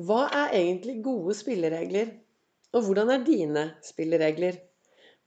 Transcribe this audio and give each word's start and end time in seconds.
Hva 0.00 0.22
er 0.32 0.54
egentlig 0.56 1.02
gode 1.04 1.34
spilleregler, 1.36 2.14
og 2.72 2.86
hvordan 2.86 3.10
er 3.12 3.24
dine 3.26 3.64
spilleregler? 3.84 4.54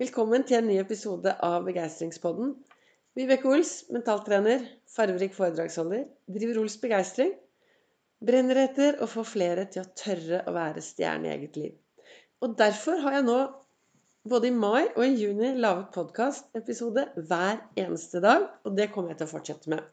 Velkommen 0.02 0.42
til 0.42 0.58
en 0.58 0.66
ny 0.66 0.80
episode 0.82 1.36
av 1.46 1.68
Begeistringspodden. 1.68 2.56
Vibeke 3.14 3.46
Ols, 3.46 3.76
mentaltrener, 3.94 4.66
farverik 4.90 5.38
foredragsholder, 5.38 6.08
driver 6.26 6.64
Ols 6.64 6.80
Begeistring. 6.82 7.36
Brenner 8.26 8.64
etter 8.64 8.98
å 9.06 9.10
få 9.12 9.22
flere 9.36 9.68
til 9.70 9.84
å 9.84 9.94
tørre 10.02 10.42
å 10.50 10.56
være 10.58 10.82
stjerne 10.82 11.30
i 11.30 11.36
eget 11.36 11.62
liv. 11.62 11.78
Og 12.42 12.58
derfor 12.58 13.06
har 13.06 13.20
jeg 13.20 13.30
nå 13.30 13.38
både 14.26 14.50
i 14.50 14.58
mai 14.66 14.88
og 14.88 15.06
i 15.06 15.14
juni 15.14 15.54
laget 15.62 15.94
podkastepisode 15.94 17.06
hver 17.22 17.62
eneste 17.86 18.18
dag. 18.26 18.50
Og 18.66 18.74
det 18.82 18.90
kommer 18.98 19.14
jeg 19.14 19.22
til 19.22 19.30
å 19.30 19.36
fortsette 19.38 19.78
med. 19.78 19.86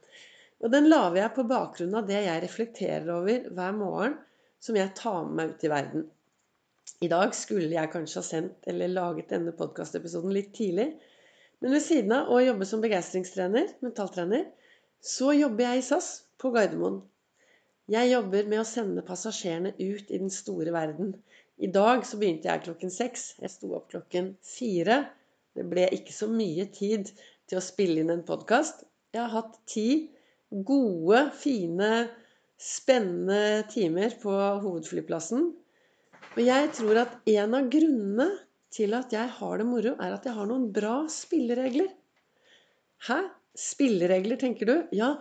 Og 0.64 0.72
den 0.72 0.88
lager 0.88 1.26
jeg 1.26 1.36
på 1.36 1.48
bakgrunn 1.56 2.00
av 2.00 2.08
det 2.08 2.24
jeg 2.24 2.48
reflekterer 2.48 3.18
over 3.20 3.50
hver 3.52 3.80
morgen 3.84 4.20
som 4.62 4.78
jeg 4.78 4.94
tar 4.98 5.24
med 5.26 5.38
meg 5.38 5.54
ut 5.54 5.64
i 5.66 5.70
verden. 5.72 6.04
I 7.02 7.08
dag 7.10 7.34
skulle 7.34 7.72
jeg 7.74 7.90
kanskje 7.90 8.20
ha 8.20 8.26
sendt 8.26 8.68
eller 8.70 8.90
laget 8.92 9.32
denne 9.32 9.54
podkastepisoden 9.58 10.34
litt 10.34 10.52
tidlig. 10.54 10.92
Men 11.62 11.74
ved 11.74 11.82
siden 11.82 12.14
av 12.14 12.30
å 12.30 12.40
jobbe 12.42 12.66
som 12.66 12.82
begeistringstrener, 12.82 13.74
mentaltrener, 13.82 14.46
så 15.02 15.32
jobber 15.34 15.66
jeg 15.66 15.80
i 15.80 15.86
SAS 15.86 16.10
på 16.38 16.52
Gardermoen. 16.54 17.00
Jeg 17.90 18.12
jobber 18.12 18.46
med 18.50 18.62
å 18.62 18.66
sende 18.66 19.02
passasjerene 19.06 19.74
ut 19.80 20.10
i 20.14 20.20
den 20.22 20.30
store 20.30 20.74
verden. 20.74 21.16
I 21.58 21.70
dag 21.74 22.06
så 22.06 22.18
begynte 22.20 22.50
jeg 22.50 22.64
klokken 22.68 22.94
seks. 22.94 23.32
Jeg 23.42 23.50
sto 23.50 23.72
opp 23.74 23.90
klokken 23.90 24.32
fire. 24.46 25.02
Det 25.58 25.66
ble 25.68 25.88
ikke 25.98 26.14
så 26.14 26.30
mye 26.30 26.68
tid 26.74 27.10
til 27.50 27.58
å 27.58 27.64
spille 27.64 28.02
inn 28.02 28.14
en 28.14 28.24
podkast. 28.26 28.86
Jeg 29.12 29.24
har 29.26 29.34
hatt 29.34 29.58
ti 29.68 29.88
gode, 30.50 31.26
fine 31.34 31.90
spennende 32.62 33.64
timer 33.72 34.14
på 34.22 34.32
hovedflyplassen. 34.62 35.50
Og 36.32 36.40
jeg 36.40 36.70
tror 36.76 37.02
at 37.02 37.18
en 37.28 37.58
av 37.58 37.68
grunnene 37.72 38.28
til 38.72 38.94
at 38.96 39.12
jeg 39.12 39.28
har 39.36 39.60
det 39.60 39.68
moro, 39.68 39.94
er 40.00 40.14
at 40.14 40.26
jeg 40.26 40.36
har 40.36 40.48
noen 40.48 40.70
bra 40.72 41.02
spilleregler. 41.12 41.90
Hæ? 43.08 43.18
Spilleregler, 43.58 44.38
tenker 44.40 44.68
du? 44.70 44.76
Ja. 44.96 45.16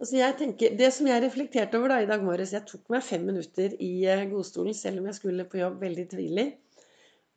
Altså 0.00 0.16
jeg 0.16 0.36
tenker, 0.38 0.76
Det 0.78 0.90
som 0.92 1.06
jeg 1.06 1.22
reflekterte 1.22 1.78
over 1.78 1.92
da 1.92 2.00
i 2.02 2.08
dag 2.08 2.22
morges 2.24 2.52
Jeg 2.52 2.66
tok 2.66 2.88
meg 2.90 3.04
fem 3.04 3.22
minutter 3.28 3.76
i 3.78 4.06
eh, 4.10 4.24
godstolen 4.30 4.74
selv 4.74 5.00
om 5.00 5.06
jeg 5.10 5.18
skulle 5.18 5.46
på 5.50 5.60
jobb 5.60 5.82
veldig 5.84 6.06
tidlig. 6.10 6.46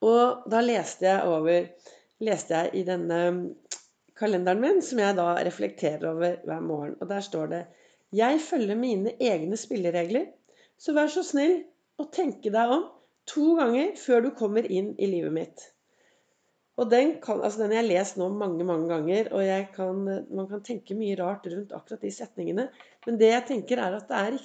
Og 0.02 0.48
da 0.50 0.62
leste 0.64 1.10
jeg 1.10 1.28
over 1.28 1.68
Leste 2.24 2.58
jeg 2.58 2.80
i 2.80 2.86
denne 2.88 3.18
kalenderen 4.18 4.62
min, 4.64 4.80
som 4.82 4.98
jeg 4.98 5.14
da 5.20 5.36
reflekterer 5.46 6.08
over 6.10 6.40
hver 6.48 6.64
morgen. 6.66 6.96
Og 6.98 7.12
der 7.12 7.22
står 7.22 7.52
det 7.52 7.60
jeg 8.16 8.40
følger 8.44 8.80
mine 8.80 9.16
egne 9.20 9.58
spilleregler, 9.60 10.30
så 10.80 10.94
vær 10.96 11.10
så 11.12 11.24
snill 11.26 11.60
å 12.00 12.06
tenke 12.14 12.52
deg 12.54 12.76
om 12.76 12.86
to 13.28 13.56
ganger 13.58 13.96
før 14.00 14.28
du 14.28 14.30
kommer 14.38 14.68
inn 14.72 14.94
i 14.96 15.10
livet 15.10 15.34
mitt. 15.36 15.66
Og 16.78 16.92
den, 16.92 17.16
kan, 17.24 17.42
altså 17.42 17.64
den 17.64 17.74
har 17.74 17.82
jeg 17.82 17.90
lest 17.90 18.20
nå 18.22 18.28
mange 18.30 18.66
mange 18.68 18.86
ganger, 18.92 19.32
og 19.34 19.74
kan, 19.74 20.04
man 20.30 20.50
kan 20.50 20.62
tenke 20.66 20.96
mye 20.98 21.18
rart 21.18 21.48
rundt 21.50 21.74
akkurat 21.74 22.04
de 22.06 22.12
setningene. 22.14 22.68
Men 23.08 23.18
det 23.18 23.32
jeg 23.32 23.46
tenker 23.50 23.82
er 23.82 23.98
at 23.98 24.12
det 24.12 24.20
er, 24.20 24.38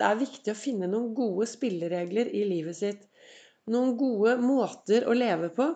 det 0.00 0.06
er 0.08 0.22
viktig 0.22 0.54
å 0.54 0.58
finne 0.58 0.88
noen 0.88 1.12
gode 1.16 1.46
spilleregler 1.50 2.32
i 2.32 2.46
livet 2.48 2.78
sitt. 2.80 3.04
Noen 3.68 3.98
gode 4.00 4.38
måter 4.40 5.04
å 5.08 5.16
leve 5.16 5.52
på. 5.52 5.68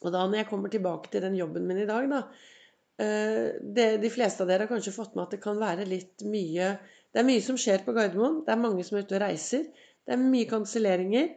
Og 0.00 0.14
da 0.14 0.22
når 0.22 0.44
jeg 0.44 0.50
kommer 0.52 0.72
tilbake 0.72 1.10
til 1.10 1.26
den 1.26 1.36
jobben 1.36 1.66
min 1.66 1.82
i 1.82 1.90
dag, 1.90 2.06
da, 2.10 2.22
det, 3.00 3.86
de 4.02 4.10
fleste 4.12 4.44
av 4.44 4.50
dere 4.50 4.66
har 4.66 4.70
kanskje 4.70 4.92
fått 4.92 5.14
med 5.16 5.24
at 5.24 5.36
det 5.36 5.42
kan 5.42 5.60
være 5.60 5.86
litt 5.88 6.24
mye 6.28 6.74
Det 7.10 7.22
er 7.22 7.26
mye 7.26 7.42
som 7.42 7.56
skjer 7.58 7.80
på 7.86 7.94
Gardermoen. 7.96 8.42
Det 8.46 8.52
er 8.54 8.60
mange 8.60 8.84
som 8.86 8.98
er 8.98 9.06
ute 9.06 9.16
og 9.16 9.22
reiser. 9.24 9.64
Det 10.06 10.12
er 10.14 10.20
mye 10.20 10.46
kanselleringer. 10.50 11.30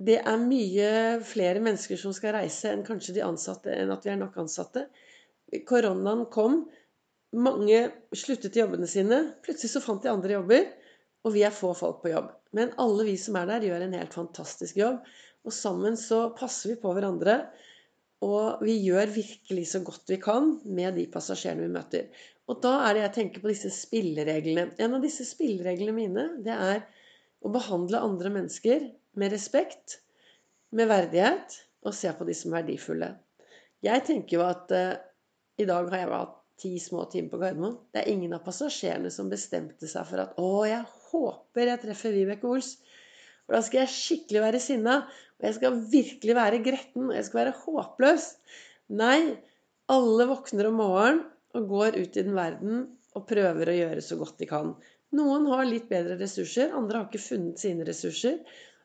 Det 0.00 0.16
er 0.20 0.38
mye 0.40 0.86
flere 1.24 1.60
mennesker 1.62 1.98
som 2.00 2.14
skal 2.16 2.34
reise 2.38 2.72
enn 2.72 2.86
kanskje 2.86 3.14
de 3.18 3.22
ansatte, 3.26 3.74
enn 3.74 3.92
at 3.94 4.06
vi 4.06 4.14
er 4.14 4.16
nok 4.20 4.38
ansatte. 4.42 4.86
Koronaen 5.68 6.24
kom. 6.32 6.64
Mange 7.34 7.82
sluttet 8.14 8.56
i 8.56 8.62
jobbene 8.62 8.88
sine. 8.90 9.20
Plutselig 9.44 9.74
så 9.74 9.82
fant 9.84 10.02
de 10.02 10.10
andre 10.12 10.38
jobber. 10.38 10.66
Og 11.24 11.32
vi 11.36 11.44
er 11.46 11.54
få 11.54 11.72
folk 11.76 12.02
på 12.02 12.12
jobb. 12.12 12.32
Men 12.56 12.74
alle 12.80 13.06
vi 13.08 13.14
som 13.20 13.36
er 13.40 13.48
der, 13.50 13.68
gjør 13.68 13.86
en 13.86 13.96
helt 13.96 14.16
fantastisk 14.16 14.80
jobb. 14.80 15.04
Og 15.44 15.52
sammen 15.52 15.96
så 16.00 16.26
passer 16.38 16.74
vi 16.74 16.80
på 16.80 16.92
hverandre. 16.96 17.38
Og 18.24 18.62
vi 18.64 18.76
gjør 18.86 19.10
virkelig 19.12 19.66
så 19.72 19.82
godt 19.84 20.08
vi 20.08 20.18
kan 20.22 20.54
med 20.64 20.96
de 20.98 21.04
passasjerene 21.12 21.66
vi 21.66 21.74
møter. 21.74 22.06
Og 22.48 22.60
da 22.64 22.74
er 22.86 22.96
det 22.96 23.02
jeg 23.04 23.14
tenker 23.18 23.44
på 23.44 23.50
disse 23.52 23.70
spillereglene. 23.72 24.70
En 24.80 24.96
av 24.96 25.04
disse 25.04 25.26
spillereglene 25.28 25.96
mine, 25.96 26.26
det 26.44 26.54
er 26.54 26.84
å 27.44 27.52
behandle 27.52 28.00
andre 28.04 28.32
mennesker 28.32 28.88
med 29.20 29.32
respekt, 29.32 29.98
med 30.74 30.88
verdighet, 30.90 31.60
og 31.84 31.92
se 31.96 32.10
på 32.16 32.24
de 32.24 32.34
som 32.36 32.54
verdifulle. 32.56 33.10
Jeg 33.84 34.04
tenker 34.08 34.38
jo 34.38 34.46
at 34.46 34.72
eh, 34.72 34.96
i 35.60 35.66
dag 35.68 35.90
har 35.92 36.00
jeg 36.00 36.12
hatt 36.14 36.38
ti 36.60 36.72
små 36.80 37.04
timer 37.12 37.34
på 37.34 37.40
Gardermoen. 37.42 37.76
Det 37.92 38.02
er 38.02 38.12
ingen 38.12 38.32
av 38.36 38.44
passasjerene 38.46 39.10
som 39.12 39.30
bestemte 39.30 39.88
seg 39.90 40.06
for 40.08 40.22
at 40.22 40.38
'Å, 40.38 40.64
jeg 40.70 40.84
håper 41.10 41.70
jeg 41.70 41.82
treffer 41.82 42.14
Vibeke 42.14 42.48
Ols'. 42.48 42.76
For 43.44 43.56
da 43.56 43.62
skal 43.64 43.82
jeg 43.82 43.94
skikkelig 43.94 44.42
være 44.46 44.62
sinna. 44.62 44.98
Og 45.40 45.48
jeg 45.48 45.58
skal 45.58 45.78
virkelig 45.92 46.36
være 46.38 46.62
gretten. 46.64 47.08
Og 47.10 47.16
jeg 47.18 47.28
skal 47.28 47.42
være 47.42 47.56
håpløs. 47.64 48.28
Nei, 49.00 49.18
alle 49.92 50.28
våkner 50.30 50.70
om 50.70 50.78
morgenen 50.80 51.24
og 51.54 51.70
går 51.70 51.98
ut 52.00 52.16
i 52.18 52.24
den 52.24 52.34
verden 52.34 52.84
og 53.14 53.26
prøver 53.28 53.70
å 53.70 53.76
gjøre 53.76 54.02
så 54.02 54.18
godt 54.18 54.40
de 54.40 54.48
kan. 54.50 54.72
Noen 55.14 55.46
har 55.52 55.62
litt 55.68 55.86
bedre 55.90 56.16
ressurser, 56.18 56.72
andre 56.74 56.98
har 56.98 57.06
ikke 57.06 57.22
funnet 57.22 57.60
sine 57.62 57.86
ressurser. 57.86 58.40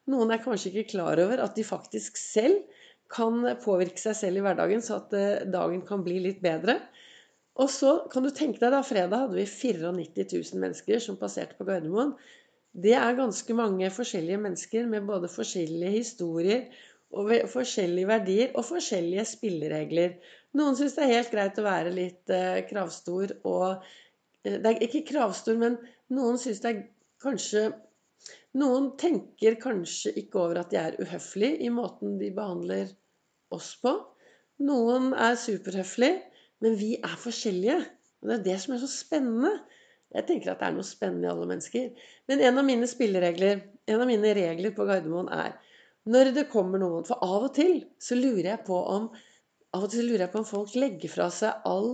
Noen 0.09 0.34
er 0.34 0.42
kanskje 0.44 0.69
ikke 0.69 0.92
klar 0.92 1.22
over 1.22 1.42
at 1.42 1.56
de 1.58 1.66
faktisk 1.66 2.19
selv 2.22 2.62
kan 3.09 3.42
påvirke 3.64 4.02
seg 4.02 4.18
selv 4.18 4.38
i 4.38 4.44
hverdagen, 4.46 4.84
så 4.86 5.00
at 5.00 5.16
eh, 5.18 5.46
dagen 5.50 5.81
kan 5.88 6.03
bli 6.06 6.19
litt 6.22 6.44
bedre. 6.44 6.78
Og 7.59 7.72
så 7.74 7.96
kan 8.12 8.24
du 8.24 8.30
tenke 8.30 8.62
deg 8.62 8.75
da, 8.75 8.84
fredag 8.86 9.25
hadde 9.25 9.40
vi 9.40 9.48
94 9.50 10.28
000 10.53 10.62
mennesker 10.62 11.02
som 11.03 11.18
passerte 11.19 11.58
på 11.58 11.66
Gardermoen. 11.68 12.14
Det 12.74 12.94
er 12.94 13.18
ganske 13.18 13.56
mange 13.57 13.90
forskjellige 13.91 14.41
mennesker 14.41 14.85
med 14.88 15.07
både 15.07 15.30
forskjellige 15.31 15.91
historier 15.96 16.68
og 17.09 17.31
forskjellige 17.50 18.07
verdier 18.07 18.52
og 18.53 18.66
forskjellige 18.68 19.25
spilleregler. 19.25 20.19
Noen 20.57 20.78
syns 20.78 20.96
det 20.97 21.06
er 21.06 21.16
helt 21.16 21.34
greit 21.34 21.57
å 21.57 21.66
være 21.66 21.94
litt 21.94 22.34
eh, 22.34 22.62
kravstor 22.69 23.34
og 23.50 23.81
eh, 24.46 24.59
Det 24.62 24.69
er 24.69 24.84
ikke 24.85 25.07
kravstor, 25.09 25.57
men 25.57 25.80
noen 26.13 26.38
syns 26.41 26.62
det 26.63 26.74
er 26.74 26.84
kanskje 27.22 27.69
Noen 28.59 28.90
tenker 29.00 29.56
kanskje 29.62 30.12
ikke 30.19 30.40
over 30.41 30.59
at 30.63 30.72
de 30.74 30.80
er 30.81 30.97
uhøflige 31.00 31.59
i 31.66 31.69
måten 31.72 32.18
de 32.19 32.31
behandler 32.34 32.90
oss 33.53 33.75
på. 33.81 33.94
Noen 34.66 35.13
er 35.13 35.38
superhøflige, 35.40 36.18
men 36.66 36.75
vi 36.80 36.96
er 36.97 37.13
forskjellige. 37.22 37.78
Og 38.19 38.31
det 38.31 38.36
er 38.36 38.46
det 38.47 38.57
som 38.63 38.74
er 38.75 38.81
så 38.81 38.90
spennende. 38.91 39.53
Jeg 40.16 40.25
tenker 40.25 40.52
at 40.53 40.62
det 40.62 40.68
er 40.70 40.75
noe 40.75 40.88
spennende 40.88 41.28
i 41.28 41.31
alle 41.31 41.47
mennesker. 41.50 41.90
Men 42.30 42.44
en 42.47 42.62
av 42.62 42.66
mine 42.66 42.88
spilleregler, 42.90 43.62
en 43.90 44.03
av 44.03 44.09
mine 44.09 44.31
regler 44.38 44.74
på 44.75 44.88
Gardermoen 44.90 45.30
er 45.34 45.58
når 46.09 46.31
det 46.34 46.47
kommer 46.50 46.81
noen 46.81 47.06
For 47.06 47.22
av 47.22 47.50
og 47.50 47.52
til 47.58 47.84
så 48.02 48.18
lurer 48.18 48.53
jeg 48.53 48.64
på 48.66 48.78
om 48.96 49.09
jeg 49.69 50.31
på 50.34 50.40
om 50.40 50.48
folk 50.48 50.74
legger 50.80 51.12
fra 51.14 51.28
seg 51.30 51.68
all 51.69 51.92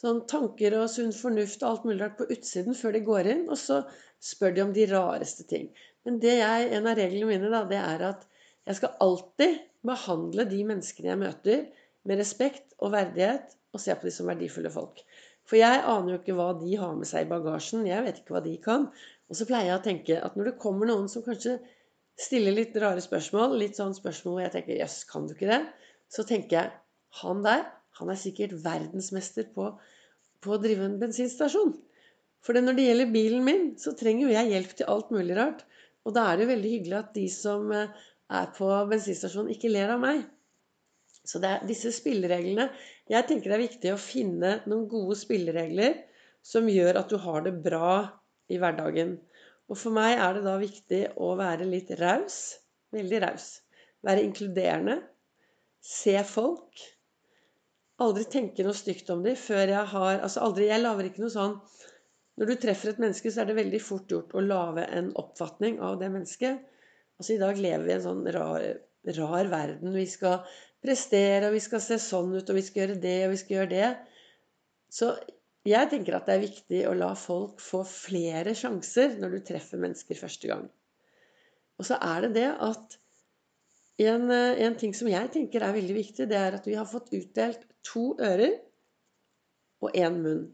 sånn 0.00 0.24
tanker 0.26 0.74
og 0.80 0.88
sunn 0.90 1.12
fornuft 1.14 1.62
og 1.62 1.68
alt 1.68 1.84
mulig 1.86 2.00
rart 2.00 2.16
på 2.18 2.26
utsiden 2.34 2.74
før 2.74 2.96
de 2.96 3.02
går 3.06 3.28
inn, 3.30 3.44
og 3.46 3.58
så 3.60 3.84
spør 4.18 4.56
de 4.56 4.64
om 4.64 4.72
de 4.74 4.88
rareste 4.90 5.46
ting. 5.46 5.68
Men 6.04 6.18
jeg, 6.18 6.72
en 6.74 6.88
av 6.90 6.98
reglene 6.98 7.30
mine 7.30 7.52
da, 7.52 7.62
det 7.70 7.78
er 7.78 8.02
at 8.10 8.26
jeg 8.66 8.80
skal 8.80 8.96
alltid 9.04 9.60
behandle 9.86 10.48
de 10.50 10.60
menneskene 10.66 11.12
jeg 11.12 11.20
møter, 11.22 11.62
med 12.04 12.20
respekt 12.20 12.74
og 12.82 12.92
verdighet, 12.96 13.54
og 13.74 13.80
se 13.80 13.94
på 13.96 14.06
de 14.08 14.12
som 14.12 14.28
verdifulle 14.28 14.70
folk. 14.74 15.00
For 15.44 15.60
jeg 15.60 15.82
aner 15.82 16.14
jo 16.14 16.20
ikke 16.20 16.36
hva 16.38 16.50
de 16.56 16.76
har 16.80 16.94
med 16.96 17.08
seg 17.08 17.26
i 17.26 17.30
bagasjen. 17.30 17.84
Jeg 17.88 18.04
vet 18.06 18.20
ikke 18.20 18.36
hva 18.36 18.44
de 18.44 18.54
kan. 18.64 18.86
Og 19.28 19.38
så 19.38 19.46
pleier 19.48 19.72
jeg 19.72 19.80
å 19.80 19.84
tenke 19.84 20.20
at 20.24 20.36
når 20.38 20.50
det 20.50 20.60
kommer 20.62 20.88
noen 20.88 21.08
som 21.12 21.24
kanskje 21.26 21.58
stiller 22.20 22.54
litt 22.54 22.76
rare 22.80 23.02
spørsmål, 23.02 23.56
litt 23.60 23.78
sånn 23.80 23.96
spørsmål 23.96 24.36
hvor 24.36 24.44
jeg 24.44 24.54
tenker 24.54 24.78
'jøss, 24.78 24.98
kan 25.10 25.26
du 25.26 25.34
ikke 25.34 25.50
det?' 25.50 25.66
Så 26.14 26.22
tenker 26.28 26.56
jeg 26.56 26.72
han 27.20 27.42
der, 27.42 27.64
han 27.98 28.10
er 28.10 28.18
sikkert 28.18 28.54
verdensmester 28.64 29.48
på, 29.54 29.70
på 30.42 30.54
å 30.54 30.60
drive 30.62 30.86
en 30.86 31.00
bensinstasjon. 31.00 31.74
For 32.44 32.56
når 32.60 32.76
det 32.76 32.86
gjelder 32.88 33.14
bilen 33.14 33.44
min, 33.46 33.64
så 33.80 33.94
trenger 33.96 34.28
jo 34.28 34.34
jeg 34.34 34.52
hjelp 34.52 34.74
til 34.78 34.90
alt 34.92 35.12
mulig 35.14 35.36
rart. 35.38 35.64
Og 36.04 36.14
da 36.16 36.26
er 36.28 36.36
det 36.36 36.44
jo 36.44 36.52
veldig 36.52 36.72
hyggelig 36.74 36.98
at 36.98 37.14
de 37.16 37.24
som 37.32 37.70
eh, 37.72 37.92
er 38.40 38.50
på 38.56 38.68
bensinstasjonen, 38.90 39.52
ikke 39.54 39.72
ler 39.72 39.94
av 39.94 40.02
meg. 40.02 40.24
Så 41.24 41.40
det 41.40 41.50
er 41.50 41.68
disse 41.68 41.92
spillereglene 41.94 42.68
Jeg 43.10 43.26
tenker 43.28 43.50
det 43.50 43.56
er 43.56 43.64
viktig 43.64 43.92
å 43.94 44.00
finne 44.00 44.58
noen 44.68 44.84
gode 44.90 45.16
spilleregler 45.16 45.96
som 46.44 46.68
gjør 46.68 47.00
at 47.00 47.08
du 47.08 47.16
har 47.20 47.44
det 47.46 47.54
bra 47.64 47.94
i 48.52 48.58
hverdagen. 48.60 49.16
Og 49.72 49.78
for 49.80 49.96
meg 49.96 50.18
er 50.20 50.36
det 50.36 50.44
da 50.44 50.58
viktig 50.60 51.00
å 51.16 51.30
være 51.38 51.68
litt 51.68 51.92
raus. 51.96 52.58
Veldig 52.92 53.20
raus. 53.24 53.46
Være 54.04 54.24
inkluderende. 54.26 54.98
Se 55.84 56.18
folk. 56.28 56.82
Aldri 58.04 58.26
tenke 58.28 58.66
noe 58.66 58.76
stygt 58.76 59.08
om 59.14 59.22
dem 59.24 59.36
før 59.38 59.70
jeg 59.70 59.90
har 59.92 60.16
Altså 60.16 60.40
aldri 60.42 60.64
Jeg 60.66 60.82
lager 60.82 61.06
ikke 61.06 61.22
noe 61.22 61.30
sånn 61.30 61.52
Når 62.40 62.48
du 62.50 62.54
treffer 62.58 62.90
et 62.90 62.98
menneske, 62.98 63.30
så 63.30 63.44
er 63.44 63.50
det 63.50 63.54
veldig 63.60 63.80
fort 63.84 64.10
gjort 64.10 64.34
å 64.34 64.42
lage 64.42 64.86
en 64.98 65.12
oppfatning 65.20 65.76
av 65.78 66.00
det 66.00 66.08
mennesket. 66.10 66.64
Altså 67.20 67.36
I 67.36 67.42
dag 67.44 67.60
lever 67.62 67.84
vi 67.86 67.92
i 67.92 67.94
en 67.94 68.02
sånn 68.02 68.24
rar, 68.34 68.64
rar 69.20 69.50
verden. 69.52 69.94
Vi 69.94 70.06
skal 70.10 70.42
prestere, 70.84 71.48
og 71.48 71.56
vi 71.56 71.62
skal 71.64 71.82
se 71.82 71.98
sånn 72.02 72.34
ut, 72.36 72.50
og 72.50 72.58
vi 72.58 72.64
skal 72.64 72.84
gjøre 72.84 73.00
det, 73.00 73.18
og 73.26 73.32
vi 73.34 73.40
skal 73.40 73.56
gjøre 73.58 73.72
det. 73.72 73.90
Så 74.92 75.14
jeg 75.64 75.90
tenker 75.90 76.18
at 76.18 76.28
det 76.28 76.36
er 76.36 76.44
viktig 76.44 76.82
å 76.90 76.96
la 76.98 77.14
folk 77.16 77.62
få 77.64 77.82
flere 77.88 78.52
sjanser 78.58 79.16
når 79.20 79.38
du 79.38 79.46
treffer 79.48 79.80
mennesker 79.80 80.18
første 80.18 80.50
gang. 80.50 80.66
Og 81.80 81.88
så 81.88 81.96
er 82.04 82.26
det 82.26 82.34
det 82.36 82.50
at 82.62 82.98
en, 84.04 84.28
en 84.30 84.76
ting 84.78 84.92
som 84.96 85.08
jeg 85.10 85.30
tenker 85.34 85.62
er 85.64 85.74
veldig 85.74 85.96
viktig, 85.96 86.26
det 86.30 86.38
er 86.38 86.58
at 86.58 86.68
vi 86.68 86.76
har 86.78 86.88
fått 86.90 87.12
utdelt 87.14 87.64
to 87.86 88.12
ører 88.18 88.58
og 89.84 89.96
én 89.96 90.20
munn. 90.20 90.44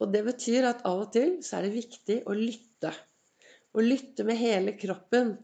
Og 0.00 0.12
det 0.12 0.22
betyr 0.26 0.68
at 0.68 0.84
av 0.88 1.06
og 1.06 1.12
til 1.14 1.38
så 1.44 1.58
er 1.58 1.66
det 1.66 1.76
viktig 1.76 2.18
å 2.28 2.36
lytte. 2.36 2.92
Å 3.76 3.84
lytte 3.84 4.26
med 4.28 4.38
hele 4.40 4.76
kroppen. 4.76 5.36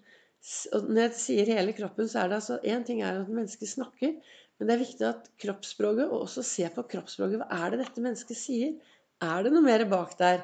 Og 0.75 0.89
når 0.91 1.05
jeg 1.05 1.19
sier 1.21 1.51
hele 1.55 1.75
kroppen, 1.77 2.09
så 2.11 2.23
er 2.23 2.31
det 2.31 2.39
altså 2.41 2.59
Én 2.67 2.87
ting 2.87 3.03
er 3.03 3.21
at 3.21 3.31
mennesket 3.31 3.71
snakker, 3.71 4.17
men 4.59 4.69
det 4.69 4.75
er 4.75 4.83
viktig 4.83 5.07
at 5.09 5.29
kroppsspråket, 5.43 6.09
og 6.09 6.25
også 6.27 6.43
se 6.47 6.67
på 6.75 6.85
kroppsspråket. 6.91 7.41
Hva 7.41 7.63
er 7.65 7.73
det 7.73 7.85
dette 7.85 8.03
mennesket 8.05 8.39
sier? 8.39 8.75
Er 9.23 9.47
det 9.47 9.53
noe 9.55 9.65
mer 9.65 9.85
bak 9.91 10.17
der? 10.19 10.43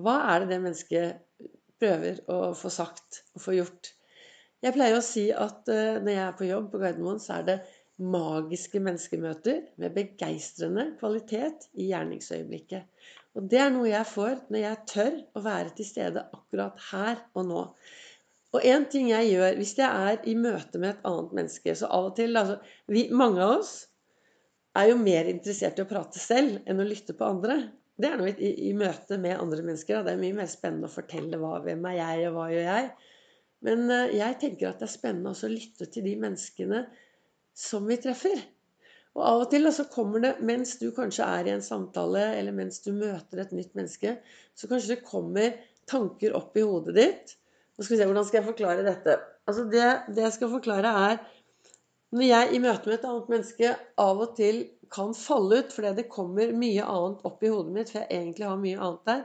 Hva 0.00 0.18
er 0.32 0.42
det 0.44 0.54
det 0.54 0.60
mennesket 0.64 1.48
prøver 1.80 2.20
å 2.32 2.52
få 2.56 2.72
sagt 2.72 3.22
og 3.34 3.44
få 3.44 3.56
gjort? 3.56 3.92
Jeg 4.60 4.76
pleier 4.76 4.98
å 4.98 5.04
si 5.04 5.30
at 5.32 5.68
uh, 5.72 6.00
når 6.00 6.12
jeg 6.12 6.24
er 6.26 6.36
på 6.36 6.48
jobb 6.48 6.66
på 6.72 6.80
Gardermoen, 6.82 7.20
så 7.20 7.38
er 7.38 7.46
det 7.46 7.58
magiske 8.00 8.80
menneskemøter 8.80 9.62
med 9.80 9.96
begeistrende 9.96 10.86
kvalitet 11.00 11.68
i 11.76 11.90
gjerningsøyeblikket. 11.90 13.08
Og 13.36 13.48
det 13.48 13.60
er 13.62 13.72
noe 13.72 13.90
jeg 13.90 14.08
får 14.08 14.38
når 14.48 14.62
jeg 14.62 14.86
tør 14.92 15.18
å 15.36 15.42
være 15.44 15.74
til 15.76 15.88
stede 15.88 16.24
akkurat 16.36 16.80
her 16.90 17.20
og 17.36 17.46
nå. 17.48 17.64
Og 18.50 18.64
en 18.66 18.86
ting 18.90 19.10
jeg 19.12 19.30
gjør 19.30 19.58
hvis 19.60 19.76
jeg 19.78 19.86
er 19.86 20.24
i 20.26 20.34
møte 20.38 20.80
med 20.82 20.94
et 20.94 21.04
annet 21.06 21.34
menneske 21.38 21.74
Så 21.78 21.86
av 21.86 22.08
og 22.08 22.16
til 22.18 22.34
altså, 22.38 22.56
vi, 22.90 23.06
Mange 23.14 23.44
av 23.44 23.60
oss 23.60 23.74
er 24.78 24.90
jo 24.90 24.98
mer 25.00 25.26
interessert 25.26 25.78
i 25.78 25.84
å 25.84 25.90
prate 25.90 26.20
selv 26.22 26.60
enn 26.70 26.78
å 26.78 26.84
lytte 26.86 27.14
på 27.18 27.26
andre. 27.26 27.56
Det 27.98 28.06
er 28.06 28.20
noe 28.20 28.30
i, 28.30 28.50
i 28.68 28.74
møte 28.76 29.16
med 29.18 29.34
andre 29.34 29.64
mennesker. 29.66 29.96
Da. 29.96 30.04
Det 30.06 30.12
er 30.14 30.20
mye 30.20 30.36
mer 30.36 30.50
spennende 30.50 30.86
å 30.86 30.92
fortelle 30.92 31.40
hva, 31.42 31.56
hvem 31.64 31.88
er 31.90 31.96
jeg, 31.96 32.28
og 32.28 32.36
hva 32.36 32.44
gjør 32.52 32.68
jeg. 32.68 32.84
Men 33.66 33.82
uh, 33.90 34.12
jeg 34.14 34.38
tenker 34.44 34.70
at 34.70 34.78
det 34.78 34.86
er 34.86 34.92
spennende 34.92 35.32
også 35.34 35.48
å 35.48 35.52
lytte 35.56 35.88
til 35.90 36.06
de 36.06 36.14
menneskene 36.22 36.84
som 37.66 37.90
vi 37.90 37.98
treffer. 37.98 38.46
Og 39.18 39.26
av 39.26 39.42
og 39.42 39.50
til 39.50 39.66
så 39.74 39.88
kommer 39.90 40.22
det, 40.22 40.36
mens 40.46 40.76
du 40.78 40.86
kanskje 40.94 41.26
er 41.26 41.50
i 41.50 41.54
en 41.56 41.66
samtale, 41.66 42.22
eller 42.38 42.54
mens 42.54 42.78
du 42.84 42.92
møter 42.94 43.42
et 43.42 43.52
nytt 43.56 43.74
menneske, 43.74 44.16
så 44.54 44.70
kanskje 44.70 44.94
det 44.94 45.08
kommer 45.08 45.58
tanker 45.90 46.36
opp 46.38 46.54
i 46.54 46.64
hodet 46.64 46.94
ditt. 46.94 47.34
Nå 47.80 47.86
skal 47.86 47.94
vi 47.96 48.00
se, 48.02 48.06
Hvordan 48.10 48.26
skal 48.28 48.38
jeg 48.42 48.44
forklare 48.50 48.84
dette? 48.84 49.12
Altså 49.48 49.62
det, 49.72 49.84
det 50.12 50.26
jeg 50.26 50.32
skal 50.34 50.50
forklare, 50.52 50.90
er 51.10 51.22
Når 52.12 52.26
jeg 52.26 52.52
i 52.52 52.58
møte 52.60 52.90
med 52.90 52.98
et 52.98 53.06
annet 53.08 53.30
menneske 53.32 53.70
av 54.04 54.20
og 54.20 54.34
til 54.36 54.66
kan 54.92 55.14
falle 55.16 55.62
ut 55.62 55.72
fordi 55.72 55.92
det 55.96 56.10
kommer 56.10 56.50
mye 56.52 56.84
annet 56.84 57.22
opp 57.24 57.44
i 57.46 57.52
hodet 57.52 57.72
mitt, 57.72 57.92
for 57.92 58.02
jeg 58.02 58.10
egentlig 58.10 58.48
har 58.50 58.58
mye 58.58 58.80
annet 58.82 59.04
der, 59.06 59.20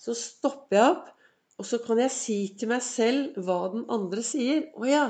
så 0.00 0.14
stopper 0.16 0.78
jeg 0.78 0.94
opp, 0.94 1.10
og 1.60 1.68
så 1.68 1.78
kan 1.84 2.00
jeg 2.00 2.14
si 2.14 2.38
til 2.58 2.72
meg 2.72 2.80
selv 2.82 3.36
hva 3.44 3.58
den 3.74 3.84
andre 3.92 4.24
sier. 4.24 4.64
Å 4.72 4.88
ja, 4.88 5.04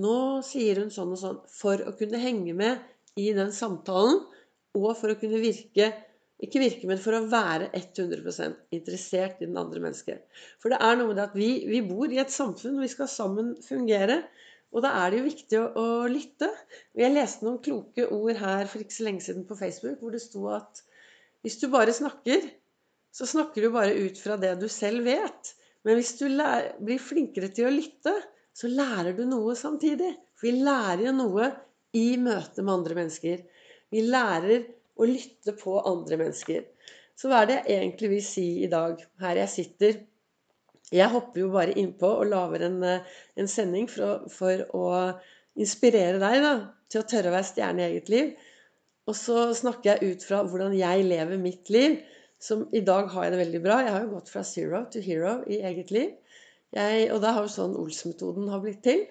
nå 0.00 0.16
sier 0.48 0.80
hun 0.80 0.90
sånn 0.90 1.12
og 1.12 1.20
sånn. 1.20 1.42
For 1.52 1.84
å 1.84 1.92
kunne 1.98 2.22
henge 2.24 2.56
med 2.56 2.80
i 3.20 3.28
den 3.36 3.52
samtalen, 3.54 4.24
og 4.72 4.88
for 4.96 5.12
å 5.12 5.18
kunne 5.20 5.44
virke 5.44 5.92
ikke 6.42 6.62
virke, 6.62 6.88
men 6.90 6.98
for 6.98 7.14
å 7.14 7.26
være 7.30 7.68
100% 7.78 8.74
interessert 8.74 9.42
i 9.42 9.46
den 9.46 9.58
andre 9.60 9.82
mennesket. 9.84 10.24
For 10.62 10.72
det 10.72 10.80
er 10.82 10.96
noe 10.98 11.12
med 11.12 11.20
det 11.20 11.26
at 11.28 11.36
vi, 11.38 11.50
vi 11.70 11.82
bor 11.86 12.10
i 12.10 12.18
et 12.22 12.34
samfunn, 12.34 12.80
og 12.80 12.86
vi 12.86 12.90
skal 12.90 13.10
sammen 13.10 13.52
fungere. 13.62 14.22
Og 14.72 14.82
da 14.82 14.90
er 15.02 15.12
det 15.12 15.20
jo 15.20 15.28
viktig 15.28 15.60
å, 15.60 15.66
å 15.78 15.86
lytte. 16.10 16.48
Jeg 16.98 17.14
leste 17.14 17.46
noen 17.46 17.60
kloke 17.62 18.08
ord 18.10 18.40
her 18.40 18.66
for 18.70 18.82
ikke 18.82 18.96
så 18.96 19.06
lenge 19.06 19.24
siden 19.24 19.46
på 19.46 19.58
Facebook, 19.58 20.00
hvor 20.00 20.16
det 20.16 20.22
sto 20.24 20.48
at 20.50 20.82
hvis 21.42 21.58
du 21.62 21.68
bare 21.70 21.94
snakker, 21.94 22.44
så 23.12 23.28
snakker 23.28 23.66
du 23.66 23.74
bare 23.74 23.94
ut 23.98 24.18
fra 24.18 24.38
det 24.40 24.54
du 24.60 24.68
selv 24.72 25.06
vet. 25.06 25.54
Men 25.86 25.98
hvis 25.98 26.14
du 26.18 26.28
lærer, 26.30 26.76
blir 26.82 27.02
flinkere 27.02 27.50
til 27.54 27.68
å 27.68 27.74
lytte, 27.74 28.14
så 28.54 28.70
lærer 28.70 29.14
du 29.16 29.24
noe 29.28 29.54
samtidig. 29.58 30.10
For 30.38 30.48
vi 30.48 30.62
lærer 30.64 31.06
jo 31.08 31.16
noe 31.16 31.50
i 31.98 32.14
møte 32.20 32.64
med 32.64 32.74
andre 32.78 32.96
mennesker. 33.02 33.42
Vi 33.92 34.04
lærer 34.06 34.64
å 34.98 35.08
lytte 35.08 35.54
på 35.58 35.78
andre 35.88 36.18
mennesker. 36.20 36.64
Så 37.18 37.28
hva 37.30 37.42
er 37.42 37.50
det 37.50 37.58
jeg 37.60 37.78
egentlig 37.78 38.10
vil 38.14 38.24
si 38.24 38.46
i 38.64 38.70
dag, 38.70 39.00
her 39.22 39.40
jeg 39.42 39.52
sitter? 39.52 40.00
Jeg 40.92 41.08
hopper 41.12 41.40
jo 41.40 41.52
bare 41.52 41.76
innpå 41.80 42.08
og 42.20 42.28
lager 42.28 42.66
en, 42.66 42.80
eh, 42.84 43.12
en 43.40 43.48
sending 43.48 43.88
for, 43.88 44.26
for, 44.32 44.64
å 44.76 44.86
inspirere 45.56 46.20
deg 46.20 46.40
da, 46.44 46.54
til 46.92 47.00
å 47.00 47.08
tørre 47.08 47.30
å 47.30 47.36
være 47.36 47.48
stjerne 47.48 47.84
i 47.84 47.86
eget 47.90 48.10
liv. 48.12 48.32
Og 49.08 49.16
så 49.18 49.46
snakker 49.56 49.92
jeg 49.92 50.12
ut 50.12 50.26
fra 50.26 50.42
hvordan 50.46 50.74
jeg 50.76 51.06
lever 51.08 51.40
mitt 51.40 51.72
liv. 51.72 52.00
Som 52.42 52.66
i 52.74 52.82
dag 52.82 53.08
har 53.12 53.24
jeg 53.24 53.34
det 53.34 53.40
veldig 53.44 53.62
bra. 53.62 53.78
Jeg 53.84 53.94
har 53.94 54.04
jo 54.04 54.14
gått 54.16 54.30
fra 54.32 54.42
zero 54.46 54.82
to 54.90 55.00
hero 55.04 55.36
i 55.46 55.60
eget 55.62 55.92
liv. 55.94 56.10
Jeg, 56.74 57.08
og 57.14 57.20
da 57.22 57.34
har 57.36 57.46
jo 57.46 57.52
sånn 57.52 57.76
Ols-metoden 57.78 58.48
har 58.50 58.62
blitt 58.64 58.82
til. 58.84 59.04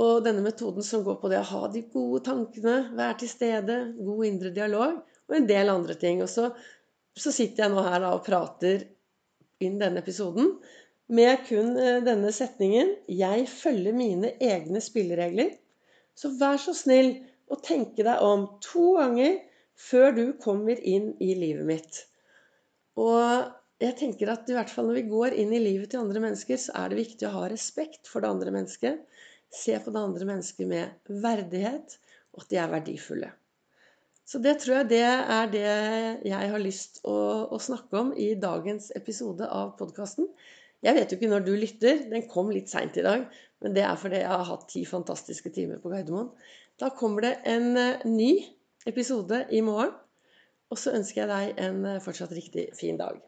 Og 0.00 0.24
denne 0.24 0.42
metoden 0.44 0.84
som 0.86 1.02
går 1.04 1.18
på 1.20 1.30
det 1.32 1.40
å 1.42 1.48
ha 1.50 1.66
de 1.72 1.82
gode 1.92 2.22
tankene, 2.24 2.76
være 2.96 3.18
til 3.22 3.32
stede, 3.32 3.78
god 4.00 4.26
indre 4.28 4.52
dialog 4.56 5.00
og 5.28 5.36
en 5.36 5.48
del 5.48 5.72
andre 5.72 5.96
ting. 6.00 6.22
Og 6.24 6.30
så, 6.32 6.48
så 7.16 7.32
sitter 7.34 7.66
jeg 7.66 7.74
nå 7.74 7.84
her 7.84 8.00
da, 8.00 8.14
og 8.16 8.24
prater 8.24 8.86
inn 9.60 9.76
denne 9.80 10.00
episoden 10.00 10.54
med 11.10 11.42
kun 11.48 11.74
eh, 11.76 11.98
denne 12.06 12.30
setningen 12.32 12.94
'Jeg 13.08 13.48
følger 13.50 13.96
mine 13.96 14.32
egne 14.40 14.80
spilleregler'. 14.80 15.56
Så 16.14 16.32
vær 16.40 16.56
så 16.60 16.74
snill 16.76 17.12
å 17.50 17.58
tenke 17.60 18.04
deg 18.06 18.22
om 18.24 18.46
to 18.64 18.94
ganger 18.98 19.40
før 19.80 20.12
du 20.16 20.24
kommer 20.40 20.80
inn 20.80 21.12
i 21.20 21.34
livet 21.34 21.66
mitt. 21.66 22.04
Og 23.00 23.50
jeg 23.80 23.96
tenker 23.96 24.30
at 24.32 24.48
i 24.50 24.56
hvert 24.56 24.70
fall 24.70 24.90
når 24.90 25.00
vi 25.00 25.10
går 25.10 25.36
inn 25.40 25.54
i 25.56 25.62
livet 25.62 25.92
til 25.92 26.02
andre 26.04 26.20
mennesker, 26.22 26.60
så 26.60 26.74
er 26.82 26.90
det 26.92 27.00
viktig 27.00 27.26
å 27.28 27.36
ha 27.38 27.48
respekt 27.48 28.10
for 28.10 28.22
det 28.22 28.30
andre 28.30 28.52
mennesket 28.54 29.00
se 29.50 29.76
på 29.82 29.92
det 29.92 30.00
andre 30.00 30.28
mennesket 30.28 30.68
med 30.70 31.12
verdighet, 31.22 31.98
og 32.34 32.44
at 32.44 32.52
de 32.52 32.58
er 32.62 32.72
verdifulle. 32.72 33.30
Så 34.30 34.38
det 34.38 34.60
tror 34.62 34.76
jeg 34.80 34.90
det 34.92 35.02
er 35.02 35.48
det 35.50 35.64
jeg 36.30 36.50
har 36.52 36.62
lyst 36.62 37.00
å, 37.02 37.16
å 37.50 37.58
snakke 37.58 37.98
om 37.98 38.12
i 38.14 38.28
dagens 38.38 38.92
episode 38.94 39.48
av 39.50 39.72
podkasten. 39.80 40.28
Jeg 40.86 40.96
vet 40.96 41.10
jo 41.10 41.18
ikke 41.18 41.30
når 41.32 41.42
du 41.48 41.50
lytter. 41.58 42.04
Den 42.12 42.28
kom 42.30 42.52
litt 42.54 42.70
seint 42.70 42.94
i 42.96 43.04
dag. 43.04 43.26
Men 43.60 43.74
det 43.76 43.82
er 43.84 43.98
fordi 44.00 44.22
jeg 44.22 44.30
har 44.30 44.46
hatt 44.48 44.68
ti 44.70 44.84
fantastiske 44.88 45.52
timer 45.52 45.82
på 45.82 45.90
Gardermoen. 45.92 46.30
Da 46.80 46.92
kommer 46.96 47.26
det 47.26 47.34
en 47.50 47.74
eh, 47.76 48.06
ny 48.08 48.30
episode 48.88 49.42
i 49.52 49.60
morgen. 49.66 49.92
Og 50.70 50.78
så 50.80 50.94
ønsker 50.96 51.24
jeg 51.24 51.32
deg 51.32 51.60
en 51.66 51.84
eh, 51.90 52.00
fortsatt 52.00 52.32
riktig 52.32 52.70
fin 52.78 52.96
dag. 53.00 53.20